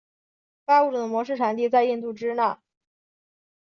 [0.65, 2.59] 该物种的模式产地在印度支那。